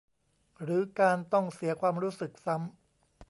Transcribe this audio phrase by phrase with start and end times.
[0.63, 2.73] หรือการต้องเสียความรู้สึกซ้ำ